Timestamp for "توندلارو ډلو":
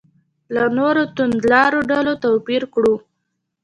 1.15-2.13